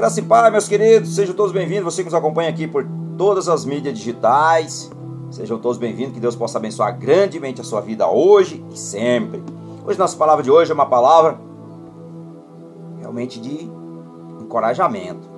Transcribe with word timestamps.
Graça 0.00 0.18
e 0.18 0.22
paz, 0.22 0.50
meus 0.50 0.66
queridos, 0.66 1.14
sejam 1.14 1.34
todos 1.34 1.52
bem-vindos. 1.52 1.84
Você 1.84 2.02
que 2.02 2.08
nos 2.08 2.14
acompanha 2.14 2.48
aqui 2.48 2.66
por 2.66 2.86
todas 3.18 3.50
as 3.50 3.66
mídias 3.66 3.98
digitais, 3.98 4.90
sejam 5.30 5.58
todos 5.58 5.76
bem-vindos. 5.76 6.14
Que 6.14 6.20
Deus 6.20 6.34
possa 6.34 6.56
abençoar 6.56 6.98
grandemente 6.98 7.60
a 7.60 7.64
sua 7.64 7.82
vida 7.82 8.08
hoje 8.08 8.64
e 8.72 8.78
sempre. 8.78 9.42
Hoje, 9.84 9.98
nossa 9.98 10.16
palavra 10.16 10.42
de 10.42 10.50
hoje 10.50 10.70
é 10.70 10.74
uma 10.74 10.86
palavra 10.86 11.38
realmente 12.98 13.38
de 13.38 13.70
encorajamento. 14.40 15.28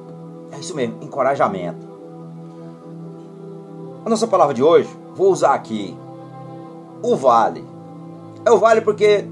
É 0.52 0.60
isso 0.60 0.76
mesmo, 0.76 1.02
encorajamento. 1.02 1.84
A 4.04 4.08
nossa 4.08 4.28
palavra 4.28 4.54
de 4.54 4.62
hoje, 4.62 4.88
vou 5.16 5.32
usar 5.32 5.54
aqui 5.54 5.98
o 7.02 7.16
vale. 7.16 7.64
É 8.46 8.50
o 8.52 8.58
vale 8.60 8.80
porque 8.80 9.26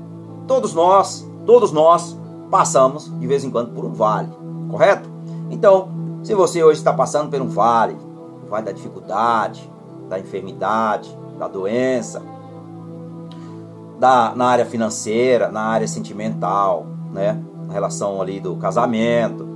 todos 0.48 0.74
nós, 0.74 1.24
todos 1.46 1.70
nós 1.70 2.18
passamos 2.50 3.16
de 3.20 3.28
vez 3.28 3.44
em 3.44 3.50
quando 3.52 3.72
por 3.72 3.84
um 3.84 3.92
vale, 3.92 4.28
correto? 4.68 5.09
Então, 5.50 5.88
se 6.22 6.34
você 6.34 6.62
hoje 6.62 6.78
está 6.78 6.92
passando 6.92 7.30
por 7.30 7.40
um 7.42 7.48
vale, 7.48 7.96
o 8.44 8.48
vale 8.48 8.66
da 8.66 8.72
dificuldade, 8.72 9.70
da 10.08 10.18
enfermidade, 10.18 11.16
da 11.38 11.48
doença, 11.48 12.22
da, 13.98 14.32
na 14.34 14.46
área 14.46 14.64
financeira, 14.64 15.50
na 15.50 15.62
área 15.62 15.88
sentimental, 15.88 16.86
né? 17.12 17.42
Na 17.66 17.72
relação 17.72 18.20
ali 18.22 18.40
do 18.40 18.56
casamento, 18.56 19.46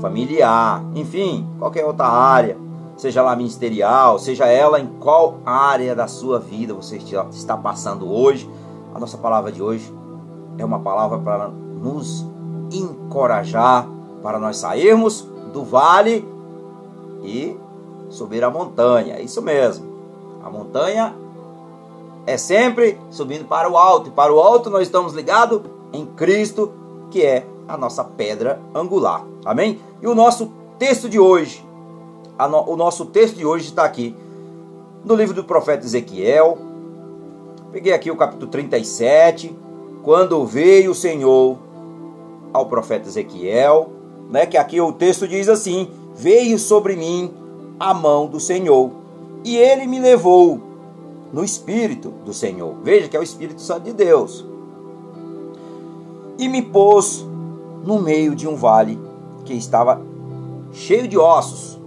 familiar, 0.00 0.82
enfim, 0.94 1.46
qualquer 1.58 1.84
outra 1.84 2.06
área, 2.06 2.56
seja 2.96 3.22
lá 3.22 3.34
ministerial, 3.34 4.18
seja 4.18 4.46
ela 4.46 4.80
em 4.80 4.86
qual 4.86 5.38
área 5.44 5.94
da 5.94 6.06
sua 6.06 6.38
vida 6.38 6.74
você 6.74 6.96
está 7.30 7.56
passando 7.56 8.10
hoje, 8.10 8.48
a 8.94 8.98
nossa 8.98 9.18
palavra 9.18 9.50
de 9.50 9.62
hoje 9.62 9.92
é 10.56 10.64
uma 10.64 10.80
palavra 10.80 11.18
para 11.18 11.48
nos 11.48 12.26
encorajar, 12.70 13.86
para 14.24 14.38
nós 14.38 14.56
sairmos 14.56 15.28
do 15.52 15.62
vale 15.62 16.26
e 17.22 17.54
subir 18.08 18.42
a 18.42 18.48
montanha. 18.48 19.20
Isso 19.20 19.42
mesmo. 19.42 19.84
A 20.42 20.48
montanha 20.48 21.14
é 22.26 22.38
sempre 22.38 22.98
subindo 23.10 23.44
para 23.44 23.70
o 23.70 23.76
alto, 23.76 24.08
e 24.08 24.10
para 24.10 24.32
o 24.32 24.40
alto 24.40 24.70
nós 24.70 24.84
estamos 24.84 25.12
ligados 25.12 25.60
em 25.92 26.06
Cristo, 26.06 26.72
que 27.10 27.20
é 27.20 27.46
a 27.68 27.76
nossa 27.76 28.02
pedra 28.02 28.58
angular. 28.74 29.26
Amém? 29.44 29.78
E 30.00 30.06
o 30.06 30.14
nosso 30.14 30.50
texto 30.78 31.06
de 31.06 31.20
hoje, 31.20 31.62
no, 32.38 32.70
o 32.70 32.76
nosso 32.76 33.04
texto 33.04 33.36
de 33.36 33.44
hoje 33.44 33.66
está 33.66 33.84
aqui 33.84 34.16
no 35.04 35.14
livro 35.14 35.34
do 35.34 35.44
profeta 35.44 35.84
Ezequiel. 35.84 36.56
Peguei 37.70 37.92
aqui 37.92 38.10
o 38.10 38.16
capítulo 38.16 38.50
37, 38.50 39.54
quando 40.02 40.46
veio 40.46 40.92
o 40.92 40.94
Senhor 40.94 41.58
ao 42.54 42.64
profeta 42.66 43.06
Ezequiel, 43.06 43.93
né, 44.30 44.46
que 44.46 44.56
aqui 44.56 44.80
o 44.80 44.92
texto 44.92 45.26
diz 45.28 45.48
assim: 45.48 45.88
Veio 46.14 46.58
sobre 46.58 46.96
mim 46.96 47.30
a 47.78 47.92
mão 47.92 48.26
do 48.26 48.40
Senhor, 48.40 48.90
e 49.44 49.56
ele 49.56 49.86
me 49.86 49.98
levou 49.98 50.60
no 51.32 51.44
espírito 51.44 52.10
do 52.24 52.32
Senhor. 52.32 52.76
Veja 52.82 53.08
que 53.08 53.16
é 53.16 53.20
o 53.20 53.22
Espírito 53.22 53.60
Santo 53.60 53.82
de 53.82 53.92
Deus. 53.92 54.44
E 56.38 56.48
me 56.48 56.62
pôs 56.62 57.26
no 57.84 58.00
meio 58.00 58.34
de 58.34 58.46
um 58.46 58.54
vale 58.54 58.98
que 59.44 59.52
estava 59.52 60.00
cheio 60.72 61.08
de 61.08 61.18
ossos. 61.18 61.78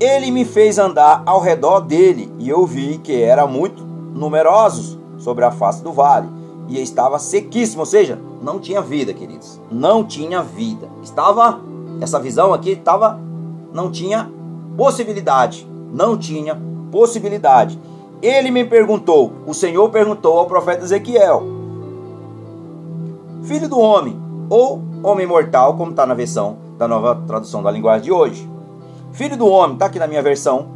Ele 0.00 0.30
me 0.32 0.44
fez 0.44 0.76
andar 0.78 1.22
ao 1.24 1.40
redor 1.40 1.80
dele, 1.80 2.32
e 2.38 2.48
eu 2.48 2.66
vi 2.66 2.98
que 2.98 3.22
eram 3.22 3.46
muito 3.46 3.82
numerosos 3.84 4.98
sobre 5.18 5.44
a 5.44 5.52
face 5.52 5.82
do 5.82 5.92
vale, 5.92 6.28
e 6.68 6.80
estava 6.80 7.18
sequíssimo, 7.18 7.80
ou 7.80 7.86
seja, 7.86 8.18
não 8.42 8.58
tinha 8.58 8.80
vida, 8.80 9.12
queridos. 9.12 9.60
Não 9.70 10.04
tinha 10.04 10.42
vida. 10.42 10.88
Estava 11.02 11.60
essa 12.00 12.18
visão 12.18 12.52
aqui 12.52 12.70
estava 12.70 13.20
não 13.72 13.90
tinha 13.90 14.30
possibilidade, 14.76 15.66
não 15.92 16.16
tinha 16.16 16.60
possibilidade. 16.90 17.78
Ele 18.22 18.50
me 18.50 18.64
perguntou, 18.64 19.32
o 19.46 19.52
Senhor 19.52 19.88
perguntou 19.90 20.38
ao 20.38 20.46
profeta 20.46 20.84
Ezequiel: 20.84 21.42
Filho 23.42 23.68
do 23.68 23.78
homem, 23.78 24.16
ou 24.48 24.80
homem 25.02 25.26
mortal, 25.26 25.76
como 25.76 25.90
está 25.90 26.06
na 26.06 26.14
versão 26.14 26.56
da 26.78 26.88
nova 26.88 27.22
tradução 27.26 27.62
da 27.62 27.70
linguagem 27.70 28.04
de 28.04 28.12
hoje. 28.12 28.48
Filho 29.12 29.36
do 29.36 29.46
homem, 29.46 29.74
está 29.74 29.86
aqui 29.86 29.98
na 29.98 30.06
minha 30.06 30.22
versão, 30.22 30.66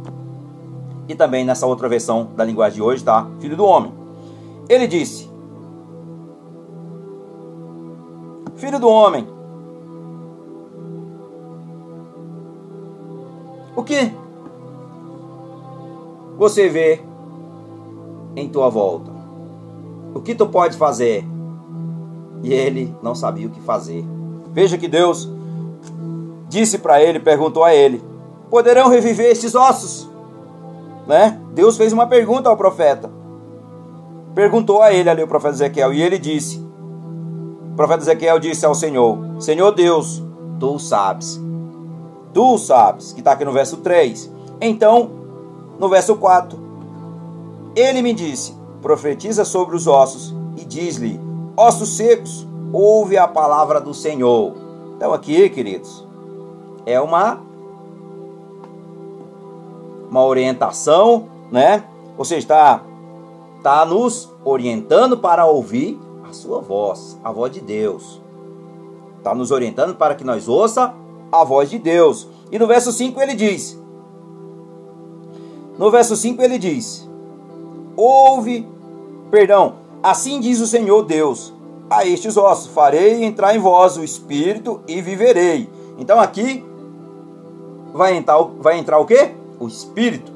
e 1.07 1.15
também 1.15 1.43
nessa 1.43 1.65
outra 1.65 1.89
versão 1.89 2.29
da 2.35 2.43
linguagem 2.43 2.75
de 2.75 2.81
hoje, 2.81 3.03
tá? 3.03 3.27
Filho 3.39 3.55
do 3.55 3.65
homem. 3.65 3.91
Ele 4.67 4.87
disse: 4.87 5.28
Filho 8.69 8.79
do 8.79 8.87
homem, 8.87 9.27
o 13.75 13.81
que 13.81 14.13
você 16.37 16.69
vê 16.69 17.01
em 18.35 18.47
tua 18.47 18.69
volta? 18.69 19.11
O 20.13 20.21
que 20.21 20.35
tu 20.35 20.45
pode 20.45 20.77
fazer? 20.77 21.25
E 22.43 22.53
ele 22.53 22.95
não 23.01 23.15
sabia 23.15 23.47
o 23.47 23.49
que 23.49 23.59
fazer. 23.59 24.05
Veja 24.53 24.77
que 24.77 24.87
Deus 24.87 25.27
disse 26.47 26.77
para 26.77 27.01
ele, 27.01 27.19
perguntou 27.19 27.63
a 27.63 27.73
ele: 27.73 28.03
Poderão 28.51 28.87
reviver 28.87 29.31
estes 29.31 29.55
ossos? 29.55 30.07
Né? 31.07 31.41
Deus 31.55 31.75
fez 31.75 31.91
uma 31.91 32.05
pergunta 32.05 32.49
ao 32.49 32.55
profeta. 32.55 33.09
Perguntou 34.35 34.83
a 34.83 34.93
ele 34.93 35.09
ali 35.09 35.23
o 35.23 35.27
profeta 35.27 35.55
Ezequiel 35.55 35.91
e 35.91 36.03
ele 36.03 36.19
disse: 36.19 36.68
profeta 37.79 38.01
Ezequiel 38.01 38.39
disse 38.39 38.65
ao 38.65 38.75
Senhor: 38.75 39.17
Senhor 39.39 39.71
Deus, 39.71 40.21
tu 40.59 40.77
sabes. 40.77 41.41
Tu 42.33 42.57
sabes, 42.57 43.13
que 43.13 43.19
está 43.19 43.31
aqui 43.31 43.45
no 43.45 43.53
verso 43.53 43.77
3. 43.77 44.29
Então, 44.59 45.09
no 45.79 45.87
verso 45.87 46.17
4, 46.17 46.59
ele 47.73 48.01
me 48.01 48.11
disse: 48.11 48.53
Profetiza 48.81 49.45
sobre 49.45 49.77
os 49.77 49.87
ossos 49.87 50.35
e 50.57 50.65
diz-lhe: 50.65 51.21
Ossos 51.55 51.95
secos, 51.95 52.45
ouve 52.73 53.17
a 53.17 53.29
palavra 53.29 53.79
do 53.79 53.93
Senhor. 53.93 54.55
Então, 54.97 55.13
aqui, 55.13 55.49
queridos, 55.49 56.05
é 56.85 56.99
uma 56.99 57.39
uma 60.11 60.25
orientação, 60.25 61.29
né? 61.49 61.85
Você 62.17 62.35
está 62.35 62.81
está 63.55 63.85
nos 63.85 64.29
orientando 64.43 65.17
para 65.17 65.45
ouvir 65.45 65.97
a 66.29 66.33
sua 66.33 66.61
voz, 66.61 67.17
a 67.23 67.31
voz 67.31 67.51
de 67.51 67.59
Deus. 67.59 68.21
Está 69.17 69.33
nos 69.33 69.51
orientando 69.51 69.95
para 69.95 70.15
que 70.15 70.23
nós 70.23 70.47
ouça 70.47 70.93
a 71.31 71.43
voz 71.43 71.69
de 71.69 71.79
Deus. 71.79 72.27
E 72.51 72.59
no 72.59 72.67
verso 72.67 72.91
5 72.91 73.19
ele 73.19 73.33
diz: 73.33 73.77
No 75.77 75.89
verso 75.91 76.15
5 76.15 76.41
ele 76.41 76.57
diz: 76.57 77.09
Ouve, 77.97 78.67
perdão, 79.31 79.75
assim 80.01 80.39
diz 80.39 80.61
o 80.61 80.67
Senhor 80.67 81.03
Deus: 81.03 81.51
A 81.89 82.05
estes 82.05 82.37
ossos 82.37 82.67
farei 82.67 83.23
entrar 83.23 83.55
em 83.55 83.59
vós 83.59 83.97
o 83.97 84.03
espírito 84.03 84.81
e 84.87 85.01
viverei. 85.01 85.69
Então 85.97 86.19
aqui 86.19 86.63
vai 87.91 88.15
entrar, 88.15 88.41
vai 88.59 88.77
entrar 88.77 88.99
o 88.99 89.05
quê? 89.05 89.31
O 89.59 89.67
espírito. 89.67 90.31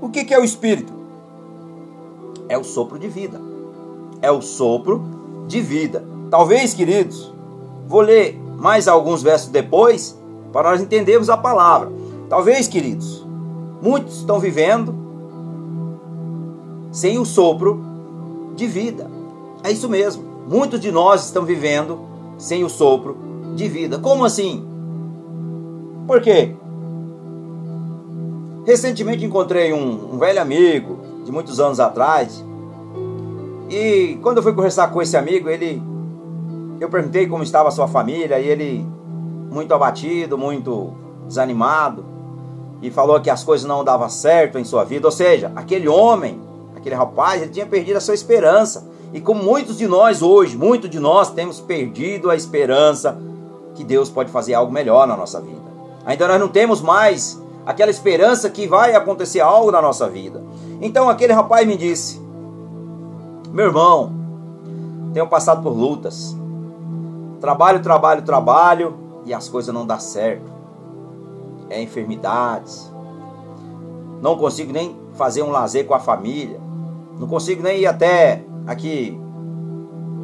O 0.00 0.08
que, 0.08 0.24
que 0.24 0.32
é 0.32 0.38
o 0.38 0.44
espírito? 0.44 0.92
É 2.48 2.56
o 2.56 2.62
sopro 2.62 2.98
de 2.98 3.08
vida. 3.08 3.40
É 4.22 4.30
o 4.30 4.40
sopro 4.40 5.15
de 5.46 5.60
vida. 5.60 6.04
Talvez, 6.30 6.74
queridos, 6.74 7.32
vou 7.86 8.00
ler 8.00 8.38
mais 8.58 8.88
alguns 8.88 9.22
versos 9.22 9.48
depois 9.48 10.18
para 10.52 10.70
nós 10.70 10.80
entendermos 10.80 11.30
a 11.30 11.36
palavra. 11.36 11.90
Talvez, 12.28 12.66
queridos, 12.66 13.24
muitos 13.80 14.18
estão 14.18 14.38
vivendo 14.38 14.94
sem 16.90 17.18
o 17.18 17.24
sopro 17.24 17.84
de 18.56 18.66
vida. 18.66 19.10
É 19.62 19.70
isso 19.70 19.88
mesmo. 19.88 20.24
Muitos 20.48 20.80
de 20.80 20.90
nós 20.90 21.24
estão 21.26 21.44
vivendo 21.44 21.98
sem 22.38 22.64
o 22.64 22.68
sopro 22.68 23.16
de 23.54 23.68
vida. 23.68 23.98
Como 23.98 24.24
assim? 24.24 24.64
Por 26.06 26.20
quê? 26.20 26.54
Recentemente 28.64 29.24
encontrei 29.24 29.72
um, 29.72 30.14
um, 30.14 30.18
velho 30.18 30.40
amigo 30.40 30.98
de 31.24 31.32
muitos 31.32 31.60
anos 31.60 31.80
atrás. 31.80 32.44
E 33.68 34.18
quando 34.22 34.38
eu 34.38 34.42
fui 34.42 34.52
conversar 34.52 34.88
com 34.88 35.02
esse 35.02 35.16
amigo, 35.16 35.48
ele 35.48 35.82
eu 36.80 36.88
perguntei 36.88 37.26
como 37.26 37.42
estava 37.42 37.68
a 37.68 37.72
sua 37.72 37.88
família 37.88 38.38
e 38.38 38.46
ele 38.46 38.86
muito 39.50 39.72
abatido, 39.72 40.36
muito 40.36 40.92
desanimado 41.26 42.04
e 42.82 42.90
falou 42.90 43.20
que 43.20 43.30
as 43.30 43.42
coisas 43.42 43.66
não 43.66 43.82
davam 43.82 44.08
certo 44.08 44.58
em 44.58 44.64
sua 44.64 44.84
vida. 44.84 45.06
Ou 45.06 45.12
seja, 45.12 45.50
aquele 45.56 45.88
homem, 45.88 46.40
aquele 46.76 46.94
rapaz, 46.94 47.42
ele 47.42 47.50
tinha 47.50 47.66
perdido 47.66 47.96
a 47.96 48.00
sua 48.00 48.14
esperança. 48.14 48.86
E 49.12 49.20
como 49.20 49.42
muitos 49.42 49.78
de 49.78 49.86
nós 49.86 50.20
hoje, 50.20 50.56
muitos 50.56 50.90
de 50.90 51.00
nós 51.00 51.30
temos 51.30 51.60
perdido 51.60 52.30
a 52.30 52.36
esperança 52.36 53.18
que 53.74 53.82
Deus 53.82 54.10
pode 54.10 54.30
fazer 54.30 54.54
algo 54.54 54.72
melhor 54.72 55.06
na 55.06 55.16
nossa 55.16 55.40
vida. 55.40 55.66
Ainda 56.04 56.28
nós 56.28 56.40
não 56.40 56.48
temos 56.48 56.80
mais 56.80 57.40
aquela 57.64 57.90
esperança 57.90 58.50
que 58.50 58.66
vai 58.66 58.94
acontecer 58.94 59.40
algo 59.40 59.70
na 59.70 59.80
nossa 59.80 60.08
vida. 60.08 60.42
Então 60.80 61.08
aquele 61.08 61.32
rapaz 61.32 61.66
me 61.66 61.76
disse: 61.76 62.20
Meu 63.56 63.68
irmão, 63.68 64.12
tenho 65.14 65.26
passado 65.28 65.62
por 65.62 65.70
lutas. 65.70 66.36
Trabalho, 67.40 67.80
trabalho, 67.80 68.20
trabalho. 68.20 68.94
e 69.24 69.32
as 69.32 69.48
coisas 69.48 69.74
não 69.74 69.86
dão 69.86 69.98
certo. 69.98 70.44
É 71.70 71.80
enfermidades. 71.80 72.92
Não 74.20 74.36
consigo 74.36 74.74
nem 74.74 74.94
fazer 75.14 75.42
um 75.42 75.50
lazer 75.50 75.86
com 75.86 75.94
a 75.94 75.98
família. 75.98 76.60
Não 77.18 77.26
consigo 77.26 77.62
nem 77.62 77.80
ir 77.80 77.86
até 77.86 78.44
aqui 78.66 79.18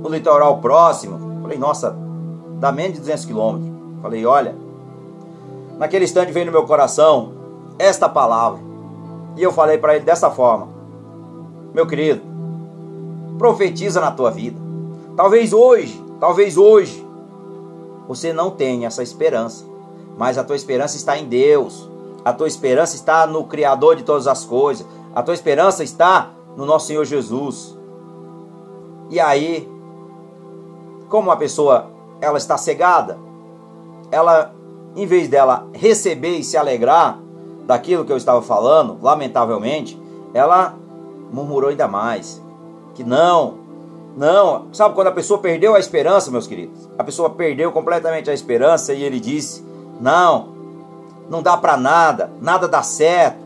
no 0.03 0.11
litoral 0.11 0.59
próximo. 0.59 1.41
Falei, 1.41 1.57
nossa, 1.57 1.97
dá 2.61 2.71
menos 2.71 2.97
de 2.97 3.01
200 3.01 3.25
quilômetros. 3.25 3.73
Falei, 4.03 4.27
olha, 4.27 4.55
naquele 5.79 6.05
instante 6.05 6.33
veio 6.33 6.45
no 6.45 6.53
meu 6.53 6.67
coração 6.67 7.33
esta 7.79 8.11
palavra. 8.11 8.61
E 9.39 9.43
eu 9.43 9.51
falei 9.51 9.79
para 9.79 9.97
ele 9.97 10.05
dessa 10.05 10.31
forma: 10.31 10.69
Meu 11.73 11.87
querido, 11.87 12.32
profetiza 13.43 14.01
na 14.01 14.13
tua 14.13 14.31
vida. 14.31 14.57
Talvez 15.17 15.53
hoje, 15.53 16.01
talvez 16.21 16.57
hoje, 16.57 17.05
você 18.07 18.33
não 18.33 18.53
tenha 18.53 18.87
essa 18.87 19.03
esperança, 19.03 19.65
mas 20.17 20.39
a 20.39 20.45
tua 20.45 20.55
esperança 20.55 20.97
está 20.97 21.19
em 21.19 21.25
Deus. 21.25 21.91
A 22.25 22.33
tua 22.33 22.47
esperança 22.47 22.95
está 22.95 23.27
no 23.27 23.43
Criador 23.43 23.97
de 23.97 24.05
todas 24.05 24.29
as 24.29 24.45
coisas. 24.45 24.87
A 25.13 25.25
tua 25.25 25.35
esperança 25.35 25.83
está 25.83 26.31
no 26.57 26.65
nosso 26.65 26.87
Senhor 26.87 27.05
Jesus. 27.05 27.77
E 29.11 29.19
aí, 29.19 29.69
como 31.09 31.33
a 31.33 31.37
pessoa 31.37 31.91
ela 32.21 32.39
está 32.39 32.57
cegada, 32.57 33.19
ela 34.13 34.55
em 34.95 35.05
vez 35.05 35.27
dela 35.27 35.67
receber 35.73 36.39
e 36.39 36.45
se 36.45 36.57
alegrar 36.57 37.19
daquilo 37.67 38.05
que 38.05 38.13
eu 38.13 38.17
estava 38.17 38.41
falando, 38.41 38.99
lamentavelmente, 39.03 40.01
ela 40.33 40.77
murmurou 41.33 41.71
ainda 41.71 41.89
mais. 41.89 42.42
Que 42.95 43.05
não, 43.05 43.55
não. 44.17 44.67
Sabe 44.73 44.95
quando 44.95 45.09
a 45.09 45.13
pessoa 45.13 45.41
perdeu 45.41 45.75
a 45.75 45.79
esperança, 45.79 46.31
meus 46.31 46.47
queridos? 46.47 46.89
A 46.99 47.05
pessoa 47.05 47.31
perdeu 47.31 47.73
completamente 47.73 48.31
a 48.31 48.35
esperança 48.35 48.93
e 48.93 49.03
ele 49.03 49.19
disse: 49.19 49.65
Não, 50.01 50.49
não 51.29 51.43
dá 51.43 51.57
para 51.57 51.77
nada, 51.77 52.31
nada 52.41 52.69
dá 52.69 52.83
certo. 52.83 53.43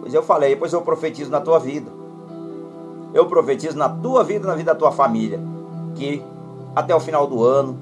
Pois 0.00 0.14
eu 0.14 0.22
falei, 0.22 0.56
pois 0.56 0.72
eu 0.72 0.80
profetizo 0.80 1.30
na 1.30 1.40
tua 1.40 1.58
vida. 1.58 1.90
Eu 3.12 3.26
profetizo 3.26 3.76
na 3.76 3.88
tua 3.88 4.24
vida, 4.24 4.46
na 4.46 4.54
vida 4.54 4.72
da 4.72 4.78
tua 4.78 4.92
família, 4.92 5.40
que 5.94 6.22
até 6.74 6.94
o 6.94 7.00
final 7.00 7.26
do 7.26 7.44
ano, 7.44 7.76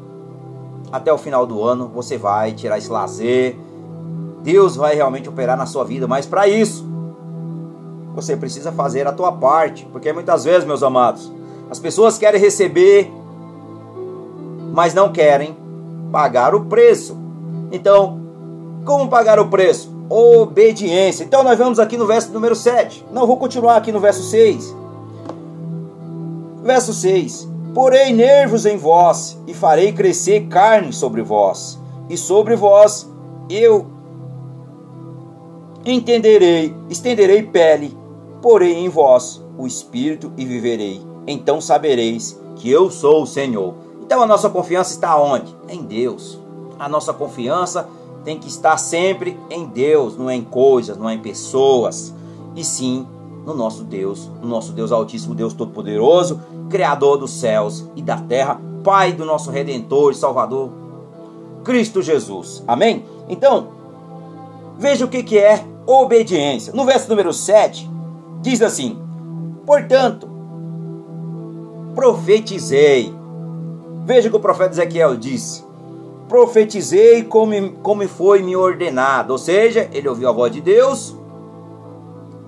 até 0.91 1.13
o 1.13 1.19
final 1.19 1.47
do 1.47 1.63
ano, 1.63 1.89
você 1.89 2.17
vai 2.17 2.53
tirar 2.53 2.79
esse 2.79 2.91
lazer. 2.91 3.57
Deus 4.43 4.75
vai 4.75 4.95
realmente 4.95 5.29
operar 5.29 5.57
na 5.57 5.67
sua 5.67 5.85
vida, 5.85 6.09
mas 6.09 6.27
para 6.27 6.49
isso, 6.49 6.88
você 8.21 8.37
precisa 8.37 8.73
fazer 8.73 9.07
a 9.07 9.13
tua 9.13 9.31
parte, 9.31 9.87
porque 9.93 10.13
muitas 10.13 10.45
vezes, 10.45 10.65
meus 10.65 10.83
amados, 10.83 11.33
as 11.71 11.79
pessoas 11.79 12.19
querem 12.19 12.41
receber, 12.41 13.09
mas 14.73 14.93
não 14.93 15.13
querem 15.13 15.57
pagar 16.11 16.53
o 16.53 16.65
preço. 16.65 17.17
Então, 17.71 18.21
como 18.85 19.09
pagar 19.09 19.39
o 19.39 19.47
preço? 19.47 19.97
Obediência. 20.11 21.23
Então, 21.23 21.45
nós 21.45 21.57
vamos 21.57 21.79
aqui 21.79 21.97
no 21.97 22.09
verso 22.09 22.33
número 22.33 22.57
7. 22.57 23.07
Não, 23.13 23.25
vou 23.25 23.37
continuar 23.37 23.77
aqui 23.77 23.93
no 23.93 24.01
verso 24.01 24.25
6. 24.25 24.75
Verso 26.65 26.93
6: 26.93 27.49
Porei 27.73 28.13
nervos 28.13 28.67
em 28.67 28.77
vós, 28.77 29.39
e 29.47 29.55
farei 29.55 29.93
crescer 29.93 30.49
carne 30.49 30.93
sobre 30.93 31.23
vós, 31.23 31.79
e 32.11 32.17
sobre 32.17 32.57
vós 32.57 33.09
eu 33.49 33.87
entenderei, 35.85 36.75
estenderei 36.91 37.43
pele, 37.43 37.98
porei 38.41 38.75
em 38.75 38.89
vós 38.89 39.43
o 39.57 39.67
espírito 39.67 40.33
e 40.37 40.45
viverei 40.45 41.09
então 41.29 41.61
sabereis 41.61 42.41
que 42.57 42.71
eu 42.71 42.91
sou 42.91 43.23
o 43.23 43.27
Senhor. 43.27 43.75
Então 44.03 44.23
a 44.23 44.27
nossa 44.27 44.49
confiança 44.49 44.93
está 44.93 45.21
onde? 45.21 45.55
Em 45.69 45.83
Deus. 45.83 46.39
A 46.79 46.89
nossa 46.89 47.13
confiança 47.13 47.87
tem 48.25 48.39
que 48.39 48.49
estar 48.49 48.79
sempre 48.79 49.39
em 49.51 49.67
Deus, 49.67 50.17
não 50.17 50.31
é 50.31 50.35
em 50.35 50.43
coisas, 50.43 50.97
não 50.97 51.09
é 51.09 51.15
em 51.15 51.19
pessoas, 51.19 52.15
e 52.57 52.65
sim 52.65 53.07
no 53.45 53.55
nosso 53.55 53.85
Deus, 53.85 54.31
no 54.43 54.49
nosso 54.49 54.73
Deus 54.73 54.91
Altíssimo, 54.91 55.35
Deus 55.35 55.53
Todo-Poderoso, 55.53 56.41
Criador 56.71 57.19
dos 57.19 57.31
céus 57.31 57.85
e 57.95 58.03
da 58.03 58.17
terra, 58.17 58.61
Pai 58.83 59.13
do 59.13 59.25
nosso 59.25 59.51
Redentor 59.51 60.13
e 60.13 60.15
Salvador, 60.15 60.71
Cristo 61.65 62.01
Jesus. 62.01 62.63
Amém? 62.67 63.05
Então, 63.29 63.69
veja 64.79 65.05
o 65.05 65.09
que, 65.09 65.39
é 65.39 65.65
obediência. 65.87 66.73
No 66.73 66.85
verso 66.85 67.09
número 67.09 67.33
7, 67.33 67.89
diz 68.41 68.63
assim: 68.63 68.99
Portanto, 69.67 70.29
profetizei. 71.95 73.15
Veja 74.05 74.29
o 74.29 74.31
que 74.31 74.37
o 74.37 74.41
profeta 74.41 74.73
Ezequiel 74.73 75.17
disse: 75.17 75.65
profetizei 76.29 77.25
como, 77.25 77.73
como 77.83 78.07
foi 78.07 78.43
me 78.43 78.55
ordenado. 78.55 79.33
Ou 79.33 79.39
seja, 79.39 79.89
ele 79.93 80.09
ouviu 80.09 80.29
a 80.29 80.33
voz 80.33 80.53
de 80.53 80.61
Deus 80.61 81.17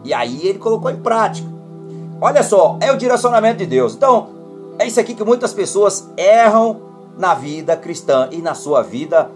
e 0.05 0.15
aí 0.15 0.47
ele 0.47 0.59
colocou 0.59 0.91
em 0.91 0.97
prática. 0.97 1.49
Olha 2.21 2.43
só, 2.43 2.79
é 2.81 2.93
o 2.93 2.97
direcionamento 2.97 3.59
de 3.59 3.67
Deus. 3.67 3.95
Então, 3.95 4.29
é 4.79 4.87
isso 4.87 5.01
aqui 5.01 5.15
que 5.15 5.25
muitas 5.25 5.55
pessoas 5.55 6.09
erram 6.17 6.81
na 7.19 7.35
vida 7.35 7.77
cristã 7.77 8.29
e 8.31 8.39
na 8.39 8.55
sua 8.55 8.83
vida, 8.83 9.31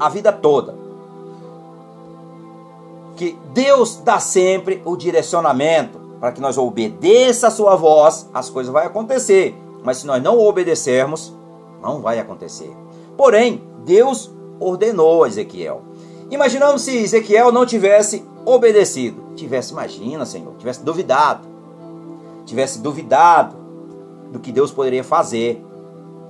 a 0.00 0.08
vida 0.08 0.32
toda. 0.32 0.74
Que 3.18 3.36
Deus 3.52 3.96
dá 3.96 4.20
sempre 4.20 4.80
o 4.84 4.96
direcionamento 4.96 5.98
para 6.20 6.30
que 6.30 6.40
nós 6.40 6.56
obedeça 6.56 7.48
a 7.48 7.50
sua 7.50 7.74
voz, 7.74 8.30
as 8.32 8.48
coisas 8.48 8.72
vão 8.72 8.80
acontecer. 8.80 9.56
Mas 9.82 9.98
se 9.98 10.06
nós 10.06 10.22
não 10.22 10.38
obedecermos, 10.38 11.36
não 11.82 12.00
vai 12.00 12.20
acontecer. 12.20 12.70
Porém, 13.16 13.60
Deus 13.84 14.30
ordenou 14.60 15.24
a 15.24 15.28
Ezequiel. 15.28 15.82
Imaginamos 16.30 16.82
se 16.82 16.96
Ezequiel 16.96 17.50
não 17.50 17.66
tivesse 17.66 18.24
obedecido. 18.44 19.34
Tivesse, 19.34 19.72
imagina, 19.72 20.24
Senhor, 20.24 20.54
tivesse 20.56 20.84
duvidado. 20.84 21.48
Tivesse 22.46 22.78
duvidado 22.78 23.56
do 24.30 24.38
que 24.38 24.52
Deus 24.52 24.70
poderia 24.70 25.02
fazer 25.02 25.60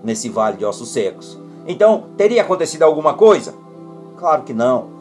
nesse 0.03 0.31
vale 0.31 0.57
de 0.57 0.65
ossos 0.65 0.89
secos. 0.89 1.39
Então, 1.67 2.07
teria 2.17 2.41
acontecido 2.41 2.83
alguma 2.83 3.13
coisa? 3.13 3.53
Claro 4.17 4.43
que 4.43 4.55
não. 4.55 4.98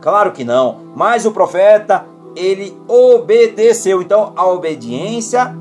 Claro 0.00 0.32
que 0.32 0.44
não. 0.44 0.78
Mas 0.94 1.26
o 1.26 1.32
profeta 1.32 2.06
ele 2.34 2.76
obedeceu. 2.88 4.00
Então 4.02 4.32
a 4.36 4.46
obediência, 4.46 5.54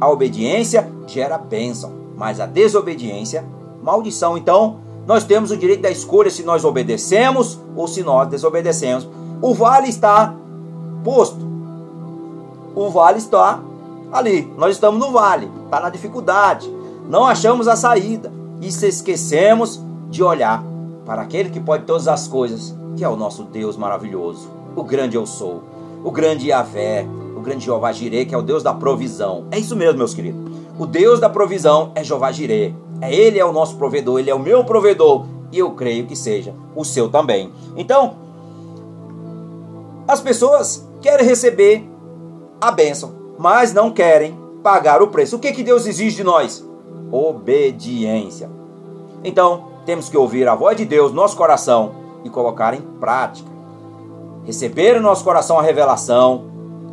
a 0.00 0.08
obediência 0.08 0.90
gera 1.06 1.38
bênção, 1.38 1.92
mas 2.16 2.40
a 2.40 2.46
desobediência, 2.46 3.44
maldição. 3.82 4.36
Então 4.36 4.78
nós 5.06 5.24
temos 5.24 5.50
o 5.50 5.56
direito 5.56 5.82
da 5.82 5.90
escolha 5.90 6.30
se 6.30 6.42
nós 6.42 6.64
obedecemos 6.64 7.58
ou 7.74 7.88
se 7.88 8.02
nós 8.02 8.28
desobedecemos. 8.28 9.08
O 9.40 9.54
vale 9.54 9.88
está 9.88 10.34
posto. 11.02 11.48
O 12.74 12.90
vale 12.90 13.18
está 13.18 13.60
ali. 14.12 14.52
Nós 14.56 14.72
estamos 14.74 15.00
no 15.00 15.12
vale, 15.12 15.50
está 15.64 15.80
na 15.80 15.88
dificuldade. 15.88 16.72
Não 17.08 17.26
achamos 17.26 17.66
a 17.66 17.74
saída 17.74 18.30
e 18.60 18.70
se 18.70 18.86
esquecemos 18.86 19.80
de 20.08 20.22
olhar 20.22 20.62
para 21.06 21.22
aquele 21.22 21.50
que 21.50 21.58
pode 21.58 21.84
todas 21.84 22.06
as 22.06 22.28
coisas, 22.28 22.74
que 22.96 23.04
é 23.04 23.08
o 23.08 23.16
nosso 23.16 23.44
Deus 23.44 23.76
maravilhoso, 23.76 24.48
o 24.76 24.82
grande 24.82 25.16
eu 25.16 25.26
sou 25.26 25.62
o 26.02 26.10
grande 26.10 26.48
Yahvé, 26.48 27.06
o 27.36 27.40
grande 27.40 27.64
Jeová 27.64 27.92
Jireh, 27.92 28.24
que 28.24 28.34
é 28.34 28.38
o 28.38 28.42
Deus 28.42 28.62
da 28.62 28.72
provisão. 28.72 29.46
É 29.50 29.58
isso 29.58 29.76
mesmo, 29.76 29.98
meus 29.98 30.14
queridos. 30.14 30.40
O 30.78 30.86
Deus 30.86 31.20
da 31.20 31.28
provisão 31.28 31.92
é 31.94 32.02
Jeová 32.02 32.32
Jireh. 32.32 32.74
É 33.00 33.14
ele 33.14 33.38
é 33.38 33.44
o 33.44 33.52
nosso 33.52 33.76
provedor, 33.76 34.18
ele 34.18 34.30
é 34.30 34.34
o 34.34 34.38
meu 34.38 34.64
provedor 34.64 35.24
e 35.52 35.58
eu 35.58 35.70
creio 35.72 36.06
que 36.06 36.16
seja 36.16 36.54
o 36.74 36.84
seu 36.84 37.08
também. 37.08 37.50
Então, 37.76 38.16
as 40.06 40.20
pessoas 40.20 40.88
querem 41.00 41.26
receber 41.26 41.88
a 42.60 42.70
bênção, 42.70 43.12
mas 43.38 43.72
não 43.72 43.90
querem 43.90 44.38
pagar 44.62 45.02
o 45.02 45.08
preço. 45.08 45.36
O 45.36 45.38
que 45.38 45.52
que 45.52 45.62
Deus 45.62 45.86
exige 45.86 46.16
de 46.16 46.24
nós? 46.24 46.66
Obediência. 47.10 48.50
Então, 49.24 49.68
temos 49.86 50.08
que 50.08 50.16
ouvir 50.16 50.46
a 50.46 50.54
voz 50.54 50.76
de 50.76 50.84
Deus 50.84 51.10
no 51.10 51.16
nosso 51.16 51.36
coração 51.36 51.99
e 52.24 52.30
colocar 52.30 52.74
em 52.74 52.80
prática 52.80 53.60
receber 54.44 54.94
no 54.96 55.02
nosso 55.02 55.24
coração 55.24 55.58
a 55.58 55.62
revelação, 55.62 56.44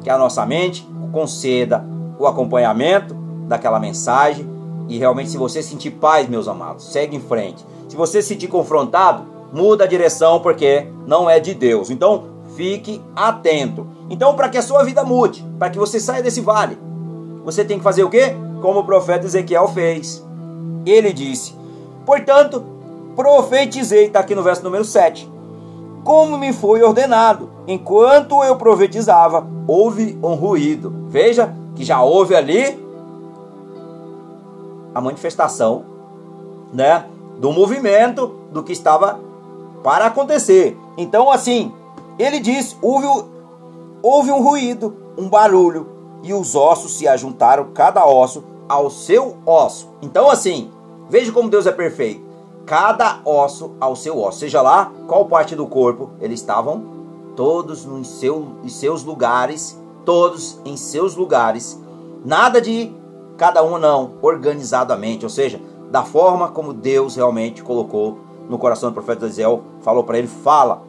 que 0.04 0.10
a 0.10 0.18
nossa 0.18 0.46
mente 0.46 0.88
conceda 1.12 1.84
o 2.20 2.28
acompanhamento 2.28 3.16
daquela 3.48 3.80
mensagem 3.80 4.48
e 4.88 4.98
realmente 4.98 5.30
se 5.30 5.38
você 5.38 5.62
sentir 5.62 5.92
paz, 5.92 6.28
meus 6.28 6.48
amados, 6.48 6.92
segue 6.92 7.16
em 7.16 7.20
frente. 7.20 7.66
Se 7.90 7.96
você 7.96 8.22
se 8.22 8.30
sentir 8.30 8.48
confrontado, 8.48 9.26
muda 9.52 9.84
a 9.84 9.88
direção 9.88 10.40
porque 10.40 10.88
não 11.06 11.30
é 11.30 11.40
de 11.40 11.54
Deus. 11.54 11.90
Então, 11.90 12.26
fique 12.56 13.02
atento. 13.16 13.88
Então, 14.10 14.36
para 14.36 14.50
que 14.50 14.58
a 14.58 14.62
sua 14.62 14.84
vida 14.84 15.04
mude, 15.04 15.44
para 15.58 15.70
que 15.70 15.78
você 15.78 16.00
saia 16.00 16.24
desse 16.24 16.42
vale, 16.42 16.78
você 17.44 17.66
tem 17.66 17.78
que 17.78 17.84
fazer 17.84 18.04
o 18.04 18.10
quê? 18.10 18.36
Como 18.62 18.80
o 18.80 18.86
profeta 18.86 19.26
Ezequiel 19.26 19.68
fez. 19.68 20.26
Ele 20.86 21.12
disse: 21.12 21.54
"Portanto, 22.06 22.64
profetizei", 23.18 24.06
está 24.06 24.22
aqui 24.22 24.34
no 24.34 24.44
verso 24.44 24.64
número 24.64 24.86
7 24.86 25.36
como 26.08 26.38
me 26.38 26.54
foi 26.54 26.82
ordenado. 26.82 27.50
Enquanto 27.68 28.42
eu 28.42 28.56
profetizava, 28.56 29.46
houve 29.68 30.18
um 30.24 30.36
ruído. 30.36 31.04
Veja 31.10 31.54
que 31.76 31.84
já 31.84 32.02
houve 32.02 32.34
ali 32.34 32.82
a 34.96 35.02
manifestação, 35.02 35.84
né, 36.72 37.06
do 37.40 37.52
movimento 37.52 38.28
do 38.54 38.64
que 38.64 38.72
estava 38.72 39.20
para 39.84 40.06
acontecer. 40.06 40.78
Então, 40.98 41.30
assim, 41.30 41.74
ele 42.18 42.40
diz: 42.40 42.78
houve, 42.82 43.06
houve 44.02 44.32
um 44.32 44.42
ruído, 44.42 44.96
um 45.18 45.28
barulho, 45.28 45.88
e 46.24 46.34
os 46.34 46.56
ossos 46.56 46.98
se 46.98 47.06
ajuntaram, 47.06 47.68
cada 47.74 48.08
osso 48.08 48.46
ao 48.70 48.90
seu 48.90 49.36
osso. 49.46 49.90
Então, 50.02 50.30
assim, 50.30 50.72
veja 51.10 51.34
como 51.34 51.50
Deus 51.50 51.68
é 51.68 51.72
perfeito. 51.74 52.27
Cada 52.68 53.22
osso 53.24 53.72
ao 53.80 53.96
seu 53.96 54.22
osso, 54.22 54.40
seja 54.40 54.62
lá 54.62 54.92
qual 55.08 55.24
parte 55.26 55.56
do 55.56 55.66
corpo, 55.66 56.10
eles 56.20 56.42
estavam 56.42 56.84
todos 57.34 57.86
em, 57.86 58.04
seu, 58.04 58.58
em 58.62 58.68
seus 58.68 59.06
lugares, 59.06 59.82
todos 60.04 60.60
em 60.66 60.76
seus 60.76 61.16
lugares. 61.16 61.82
Nada 62.26 62.60
de 62.60 62.92
cada 63.38 63.64
um 63.64 63.78
não, 63.78 64.16
organizadamente, 64.22 65.24
ou 65.24 65.30
seja, 65.30 65.62
da 65.90 66.04
forma 66.04 66.50
como 66.50 66.74
Deus 66.74 67.16
realmente 67.16 67.64
colocou 67.64 68.20
no 68.50 68.58
coração 68.58 68.90
do 68.90 68.94
profeta 68.94 69.28
Ezequiel, 69.28 69.64
falou 69.80 70.04
para 70.04 70.18
ele: 70.18 70.28
fala, 70.28 70.82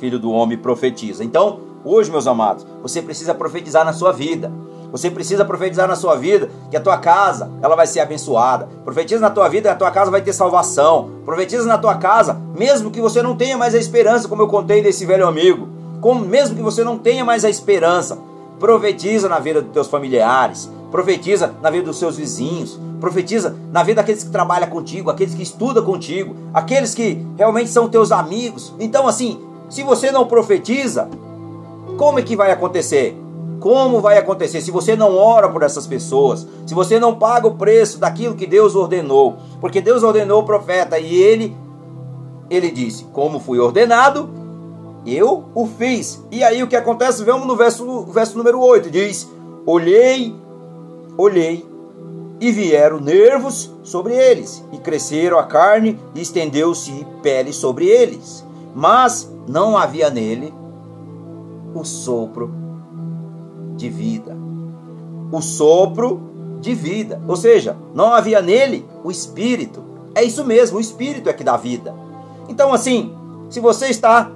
filho 0.00 0.18
do 0.18 0.30
homem, 0.30 0.56
profetiza. 0.56 1.22
Então, 1.22 1.60
hoje, 1.84 2.10
meus 2.10 2.26
amados, 2.26 2.66
você 2.80 3.02
precisa 3.02 3.34
profetizar 3.34 3.84
na 3.84 3.92
sua 3.92 4.10
vida. 4.10 4.50
Você 4.90 5.10
precisa 5.10 5.44
profetizar 5.44 5.86
na 5.88 5.96
sua 5.96 6.16
vida 6.16 6.48
que 6.70 6.76
a 6.76 6.80
tua 6.80 6.98
casa 6.98 7.50
ela 7.62 7.76
vai 7.76 7.86
ser 7.86 8.00
abençoada. 8.00 8.68
Profetiza 8.84 9.20
na 9.20 9.30
tua 9.30 9.48
vida 9.48 9.68
que 9.68 9.74
a 9.74 9.78
tua 9.78 9.90
casa 9.90 10.10
vai 10.10 10.20
ter 10.20 10.32
salvação. 10.32 11.10
Profetiza 11.24 11.64
na 11.66 11.78
tua 11.78 11.96
casa, 11.96 12.40
mesmo 12.56 12.90
que 12.90 13.00
você 13.00 13.22
não 13.22 13.36
tenha 13.36 13.56
mais 13.56 13.74
a 13.74 13.78
esperança, 13.78 14.28
como 14.28 14.42
eu 14.42 14.48
contei 14.48 14.82
desse 14.82 15.04
velho 15.04 15.26
amigo. 15.26 15.68
Como 16.00 16.20
mesmo 16.20 16.54
que 16.54 16.62
você 16.62 16.84
não 16.84 16.98
tenha 16.98 17.24
mais 17.24 17.44
a 17.44 17.50
esperança, 17.50 18.18
profetiza 18.58 19.28
na 19.28 19.38
vida 19.38 19.60
dos 19.60 19.72
teus 19.72 19.88
familiares. 19.88 20.70
Profetiza 20.90 21.52
na 21.60 21.70
vida 21.70 21.86
dos 21.86 21.98
seus 21.98 22.16
vizinhos. 22.16 22.78
Profetiza 23.00 23.54
na 23.72 23.82
vida 23.82 24.00
daqueles 24.00 24.24
que 24.24 24.30
trabalham 24.30 24.68
contigo, 24.68 25.10
aqueles 25.10 25.34
que 25.34 25.42
estudam 25.42 25.84
contigo, 25.84 26.34
aqueles 26.54 26.94
que 26.94 27.26
realmente 27.36 27.70
são 27.70 27.88
teus 27.88 28.10
amigos. 28.10 28.72
Então, 28.78 29.06
assim, 29.06 29.40
se 29.68 29.82
você 29.82 30.10
não 30.10 30.26
profetiza, 30.26 31.08
como 31.98 32.18
é 32.18 32.22
que 32.22 32.36
vai 32.36 32.50
acontecer? 32.50 33.16
Como 33.60 34.00
vai 34.00 34.18
acontecer 34.18 34.60
se 34.60 34.70
você 34.70 34.94
não 34.94 35.16
ora 35.16 35.48
por 35.48 35.62
essas 35.62 35.86
pessoas? 35.86 36.46
Se 36.66 36.74
você 36.74 37.00
não 37.00 37.14
paga 37.14 37.46
o 37.46 37.56
preço 37.56 37.98
daquilo 37.98 38.34
que 38.34 38.46
Deus 38.46 38.74
ordenou? 38.74 39.36
Porque 39.60 39.80
Deus 39.80 40.02
ordenou 40.02 40.42
o 40.42 40.46
profeta 40.46 40.98
e 40.98 41.14
ele 41.16 41.56
ele 42.48 42.70
disse: 42.70 43.04
"Como 43.12 43.40
fui 43.40 43.58
ordenado, 43.58 44.28
eu 45.06 45.44
o 45.54 45.66
fiz". 45.66 46.22
E 46.30 46.44
aí 46.44 46.62
o 46.62 46.68
que 46.68 46.76
acontece? 46.76 47.24
Vamos 47.24 47.46
no 47.46 47.56
verso 47.56 48.06
verso 48.06 48.36
número 48.36 48.60
8, 48.60 48.90
diz: 48.90 49.28
"Olhei 49.64 50.34
olhei, 51.16 51.66
e 52.38 52.52
vieram 52.52 53.00
nervos 53.00 53.72
sobre 53.82 54.14
eles, 54.14 54.62
e 54.72 54.78
cresceram 54.78 55.38
a 55.38 55.44
carne, 55.44 55.98
e 56.14 56.20
estendeu-se 56.20 57.06
pele 57.22 57.52
sobre 57.52 57.86
eles. 57.86 58.44
Mas 58.74 59.30
não 59.48 59.76
havia 59.76 60.10
nele 60.10 60.52
o 61.74 61.82
sopro 61.84 62.65
de 63.76 63.88
vida. 63.88 64.36
O 65.30 65.40
sopro 65.40 66.20
de 66.60 66.74
vida. 66.74 67.20
Ou 67.28 67.36
seja, 67.36 67.76
não 67.94 68.12
havia 68.12 68.40
nele 68.40 68.84
o 69.04 69.10
espírito. 69.10 69.84
É 70.14 70.24
isso 70.24 70.44
mesmo, 70.44 70.78
o 70.78 70.80
espírito 70.80 71.28
é 71.28 71.32
que 71.32 71.44
dá 71.44 71.56
vida. 71.56 71.94
Então, 72.48 72.72
assim, 72.72 73.14
se 73.50 73.60
você 73.60 73.88
está 73.88 74.30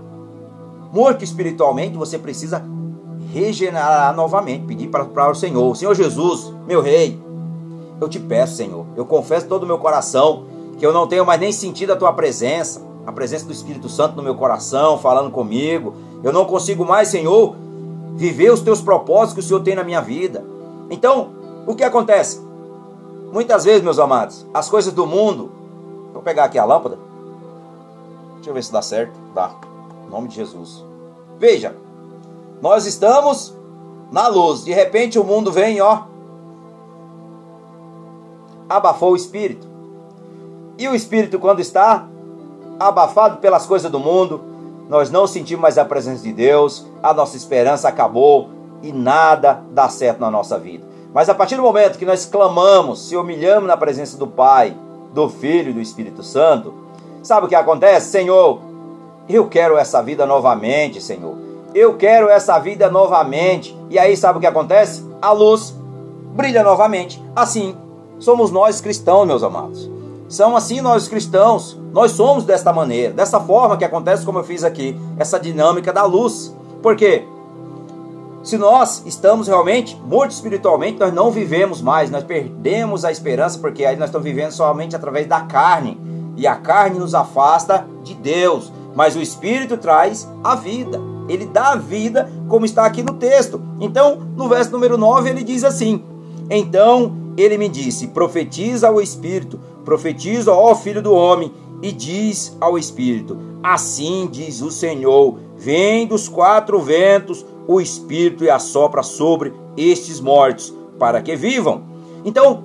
morto 0.92 1.24
espiritualmente, 1.24 1.96
você 1.96 2.18
precisa 2.18 2.62
regenerar 3.32 4.14
novamente, 4.14 4.66
pedir 4.66 4.88
para 4.88 5.30
o 5.30 5.34
Senhor, 5.34 5.76
Senhor 5.76 5.94
Jesus, 5.94 6.52
meu 6.66 6.82
rei, 6.82 7.20
eu 8.00 8.08
te 8.08 8.18
peço, 8.18 8.56
Senhor, 8.56 8.84
eu 8.96 9.04
confesso 9.04 9.46
todo 9.46 9.62
o 9.62 9.66
meu 9.66 9.78
coração 9.78 10.44
que 10.78 10.84
eu 10.84 10.92
não 10.92 11.06
tenho 11.06 11.24
mais 11.24 11.38
nem 11.38 11.52
sentido 11.52 11.92
a 11.92 11.96
tua 11.96 12.12
presença, 12.12 12.80
a 13.06 13.12
presença 13.12 13.44
do 13.44 13.52
Espírito 13.52 13.88
Santo 13.88 14.16
no 14.16 14.22
meu 14.22 14.34
coração, 14.34 14.98
falando 14.98 15.30
comigo. 15.30 15.94
Eu 16.22 16.32
não 16.32 16.46
consigo 16.46 16.84
mais, 16.84 17.08
Senhor, 17.08 17.54
viver 18.20 18.52
os 18.52 18.60
teus 18.60 18.82
propósitos 18.82 19.32
que 19.32 19.40
o 19.40 19.42
Senhor 19.42 19.62
tem 19.62 19.74
na 19.74 19.82
minha 19.82 20.02
vida. 20.02 20.44
Então, 20.90 21.30
o 21.66 21.74
que 21.74 21.82
acontece? 21.82 22.38
Muitas 23.32 23.64
vezes, 23.64 23.80
meus 23.80 23.98
amados, 23.98 24.46
as 24.52 24.68
coisas 24.68 24.92
do 24.92 25.06
mundo. 25.06 25.50
Vou 26.12 26.20
pegar 26.20 26.44
aqui 26.44 26.58
a 26.58 26.64
lâmpada. 26.66 26.98
Deixa 28.34 28.50
eu 28.50 28.54
ver 28.54 28.62
se 28.62 28.70
dá 28.70 28.82
certo. 28.82 29.18
Dá. 29.34 29.52
Em 30.06 30.10
nome 30.10 30.28
de 30.28 30.34
Jesus. 30.34 30.84
Veja, 31.38 31.74
nós 32.60 32.84
estamos 32.84 33.56
na 34.12 34.28
luz. 34.28 34.64
De 34.64 34.72
repente 34.74 35.18
o 35.18 35.24
mundo 35.24 35.50
vem, 35.50 35.80
ó. 35.80 36.02
Abafou 38.68 39.12
o 39.12 39.16
espírito. 39.16 39.66
E 40.76 40.86
o 40.86 40.94
espírito, 40.94 41.38
quando 41.38 41.60
está 41.60 42.06
abafado 42.78 43.38
pelas 43.38 43.64
coisas 43.64 43.90
do 43.90 43.98
mundo, 43.98 44.42
nós 44.90 45.08
não 45.08 45.24
sentimos 45.24 45.62
mais 45.62 45.78
a 45.78 45.84
presença 45.84 46.24
de 46.24 46.32
Deus, 46.32 46.84
a 47.00 47.14
nossa 47.14 47.36
esperança 47.36 47.88
acabou 47.88 48.50
e 48.82 48.92
nada 48.92 49.62
dá 49.70 49.88
certo 49.88 50.18
na 50.18 50.28
nossa 50.28 50.58
vida. 50.58 50.84
Mas 51.14 51.28
a 51.28 51.34
partir 51.34 51.54
do 51.54 51.62
momento 51.62 51.96
que 51.96 52.04
nós 52.04 52.26
clamamos, 52.26 53.06
se 53.06 53.16
humilhamos 53.16 53.68
na 53.68 53.76
presença 53.76 54.18
do 54.18 54.26
Pai, 54.26 54.76
do 55.14 55.28
Filho 55.28 55.70
e 55.70 55.74
do 55.74 55.80
Espírito 55.80 56.24
Santo, 56.24 56.74
sabe 57.22 57.46
o 57.46 57.48
que 57.48 57.54
acontece? 57.54 58.10
Senhor, 58.10 58.60
eu 59.28 59.46
quero 59.46 59.78
essa 59.78 60.02
vida 60.02 60.26
novamente, 60.26 61.00
Senhor. 61.00 61.36
Eu 61.72 61.96
quero 61.96 62.28
essa 62.28 62.58
vida 62.58 62.90
novamente. 62.90 63.76
E 63.90 63.96
aí, 63.96 64.16
sabe 64.16 64.38
o 64.38 64.40
que 64.40 64.46
acontece? 64.46 65.08
A 65.22 65.30
luz 65.30 65.72
brilha 66.34 66.64
novamente. 66.64 67.22
Assim, 67.36 67.76
somos 68.18 68.50
nós 68.50 68.80
cristãos, 68.80 69.24
meus 69.24 69.44
amados. 69.44 69.88
São 70.30 70.56
assim 70.56 70.80
nós 70.80 71.08
cristãos. 71.08 71.78
Nós 71.92 72.12
somos 72.12 72.44
desta 72.44 72.72
maneira, 72.72 73.12
dessa 73.12 73.38
forma 73.38 73.76
que 73.76 73.84
acontece, 73.84 74.24
como 74.24 74.38
eu 74.38 74.44
fiz 74.44 74.64
aqui, 74.64 74.98
essa 75.18 75.38
dinâmica 75.38 75.92
da 75.92 76.04
luz. 76.04 76.56
Por 76.82 76.96
quê? 76.96 77.24
Se 78.42 78.56
nós 78.56 79.02
estamos 79.04 79.48
realmente 79.48 80.00
mortos 80.06 80.36
espiritualmente, 80.36 80.98
nós 80.98 81.12
não 81.12 81.30
vivemos 81.30 81.82
mais, 81.82 82.10
nós 82.10 82.24
perdemos 82.24 83.04
a 83.04 83.12
esperança, 83.12 83.58
porque 83.58 83.84
aí 83.84 83.96
nós 83.96 84.08
estamos 84.08 84.24
vivendo 84.24 84.52
somente 84.52 84.96
através 84.96 85.26
da 85.26 85.42
carne. 85.42 86.00
E 86.36 86.46
a 86.46 86.54
carne 86.54 86.98
nos 86.98 87.14
afasta 87.14 87.84
de 88.02 88.14
Deus, 88.14 88.72
mas 88.94 89.14
o 89.14 89.20
Espírito 89.20 89.76
traz 89.76 90.26
a 90.42 90.54
vida 90.54 91.10
ele 91.32 91.46
dá 91.46 91.72
a 91.72 91.76
vida, 91.76 92.28
como 92.48 92.64
está 92.64 92.84
aqui 92.84 93.02
no 93.02 93.14
texto. 93.14 93.62
Então, 93.80 94.18
no 94.36 94.48
verso 94.48 94.72
número 94.72 94.98
9, 94.98 95.30
ele 95.30 95.44
diz 95.44 95.62
assim: 95.62 96.02
Então 96.50 97.12
ele 97.36 97.56
me 97.56 97.68
disse: 97.68 98.08
Profetiza 98.08 98.88
ao 98.88 99.00
Espírito, 99.00 99.60
profetiza 99.90 100.52
ao 100.52 100.76
Filho 100.76 101.02
do 101.02 101.12
Homem, 101.12 101.52
e 101.82 101.90
diz 101.90 102.56
ao 102.60 102.78
Espírito: 102.78 103.36
Assim 103.60 104.28
diz 104.30 104.62
o 104.62 104.70
Senhor: 104.70 105.36
Vem 105.56 106.06
dos 106.06 106.28
quatro 106.28 106.78
ventos 106.80 107.44
o 107.66 107.80
Espírito 107.80 108.44
e 108.44 108.50
assopra 108.50 109.02
sobre 109.02 109.52
estes 109.76 110.20
mortos, 110.20 110.72
para 110.96 111.20
que 111.20 111.34
vivam. 111.34 111.82
Então, 112.24 112.62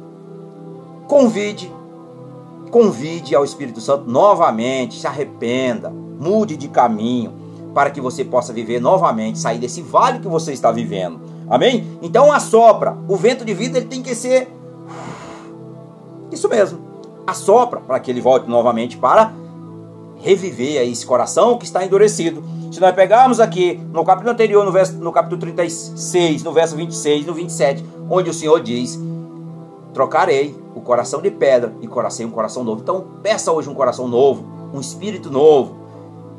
convide, 1.07 1.71
convide 2.69 3.35
ao 3.35 3.43
Espírito 3.43 3.81
Santo 3.81 4.07
novamente, 4.07 4.99
se 4.99 5.07
arrependa, 5.07 5.89
mude 5.89 6.55
de 6.55 6.67
caminho 6.67 7.33
para 7.73 7.89
que 7.89 7.99
você 7.99 8.23
possa 8.23 8.53
viver 8.53 8.79
novamente, 8.79 9.39
sair 9.39 9.57
desse 9.57 9.81
vale 9.81 10.19
que 10.19 10.27
você 10.27 10.53
está 10.53 10.71
vivendo. 10.71 11.19
Amém? 11.49 11.97
Então 12.03 12.31
assopra. 12.31 12.95
O 13.07 13.17
vento 13.17 13.43
de 13.43 13.53
vida 13.53 13.79
ele 13.79 13.87
tem 13.87 14.03
que 14.03 14.13
ser 14.13 14.47
isso 16.31 16.47
mesmo. 16.47 16.84
Assopra 17.25 17.79
para 17.79 17.99
que 17.99 18.11
ele 18.11 18.21
volte 18.21 18.49
novamente 18.49 18.97
para 18.97 19.33
reviver 20.17 20.81
esse 20.87 21.05
coração 21.05 21.57
que 21.57 21.65
está 21.65 21.83
endurecido. 21.83 22.43
Se 22.71 22.79
nós 22.79 22.93
pegarmos 22.93 23.39
aqui 23.39 23.79
no 23.91 24.03
capítulo 24.03 24.31
anterior, 24.31 24.65
no, 24.65 24.71
verso, 24.71 24.93
no 24.93 25.11
capítulo 25.11 25.39
36, 25.39 26.43
no 26.43 26.51
verso 26.51 26.75
26, 26.75 27.25
no 27.25 27.33
27, 27.33 27.85
onde 28.09 28.29
o 28.29 28.33
Senhor 28.33 28.59
diz: 28.61 28.99
Trocarei 29.93 30.55
o 30.75 30.81
coração 30.81 31.21
de 31.21 31.31
pedra 31.31 31.73
e 31.81 31.87
coracei 31.87 32.25
um 32.25 32.31
coração 32.31 32.63
novo. 32.63 32.81
Então, 32.81 33.05
peça 33.23 33.51
hoje 33.51 33.69
um 33.69 33.73
coração 33.73 34.07
novo, 34.07 34.45
um 34.73 34.79
espírito 34.79 35.31
novo. 35.31 35.75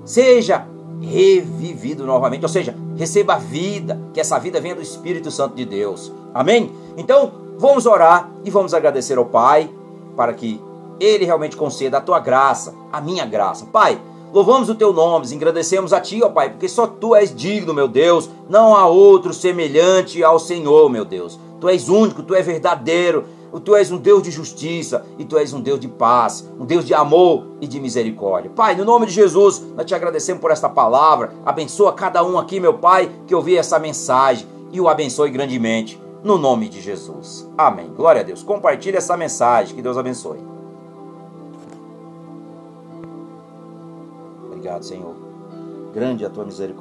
Seja 0.04 0.66
revivido 1.00 2.04
novamente, 2.06 2.42
ou 2.42 2.48
seja, 2.48 2.74
receba 2.96 3.34
a 3.34 3.38
vida, 3.38 3.98
que 4.12 4.20
essa 4.20 4.38
vida 4.38 4.60
venha 4.60 4.74
do 4.74 4.82
Espírito 4.82 5.30
Santo 5.30 5.54
de 5.54 5.64
Deus. 5.64 6.12
Amém? 6.34 6.72
Então, 6.96 7.32
vamos 7.58 7.86
orar 7.86 8.30
e 8.44 8.50
vamos 8.50 8.74
agradecer 8.74 9.18
ao 9.18 9.26
Pai 9.26 9.70
para 10.16 10.32
que 10.32 10.60
ele 11.00 11.24
realmente 11.24 11.56
conceda 11.56 11.98
a 11.98 12.00
tua 12.00 12.20
graça, 12.20 12.74
a 12.92 13.00
minha 13.00 13.24
graça. 13.24 13.66
Pai, 13.66 14.00
louvamos 14.32 14.68
o 14.68 14.74
teu 14.74 14.92
nome, 14.92 15.26
agradecemos 15.34 15.92
a 15.92 16.00
ti, 16.00 16.22
ó 16.22 16.28
Pai, 16.28 16.50
porque 16.50 16.68
só 16.68 16.86
tu 16.86 17.14
és 17.14 17.34
digno, 17.34 17.74
meu 17.74 17.88
Deus, 17.88 18.28
não 18.48 18.74
há 18.74 18.86
outro 18.86 19.32
semelhante 19.32 20.22
ao 20.22 20.38
Senhor, 20.38 20.88
meu 20.90 21.04
Deus. 21.04 21.38
Tu 21.60 21.68
és 21.68 21.88
único, 21.88 22.22
tu 22.22 22.34
és 22.34 22.44
verdadeiro, 22.44 23.24
Tu 23.64 23.74
és 23.74 23.90
um 23.90 23.96
Deus 23.96 24.22
de 24.22 24.30
justiça 24.30 25.04
e 25.18 25.24
tu 25.24 25.38
és 25.38 25.52
um 25.52 25.60
Deus 25.60 25.80
de 25.80 25.88
paz, 25.88 26.48
um 26.58 26.64
Deus 26.64 26.84
de 26.84 26.94
amor 26.94 27.46
e 27.60 27.66
de 27.66 27.80
misericórdia. 27.80 28.50
Pai, 28.54 28.74
no 28.74 28.84
nome 28.84 29.06
de 29.06 29.12
Jesus, 29.12 29.62
nós 29.74 29.86
te 29.86 29.94
agradecemos 29.94 30.40
por 30.40 30.50
esta 30.50 30.68
palavra. 30.68 31.32
Abençoa 31.44 31.92
cada 31.92 32.22
um 32.24 32.38
aqui, 32.38 32.60
meu 32.60 32.74
Pai, 32.74 33.10
que 33.26 33.34
ouviu 33.34 33.58
essa 33.58 33.78
mensagem 33.78 34.46
e 34.72 34.80
o 34.80 34.88
abençoe 34.88 35.30
grandemente. 35.30 36.00
No 36.22 36.38
nome 36.38 36.68
de 36.68 36.80
Jesus. 36.80 37.48
Amém. 37.56 37.92
Glória 37.96 38.20
a 38.20 38.24
Deus. 38.24 38.42
Compartilhe 38.42 38.96
essa 38.96 39.16
mensagem. 39.16 39.76
Que 39.76 39.82
Deus 39.82 39.96
abençoe. 39.96 40.55
Obrigado, 44.66 44.82
Senhor. 44.82 45.14
Grande 45.94 46.24
é 46.24 46.26
a 46.26 46.30
tua 46.30 46.44
misericórdia. 46.44 46.74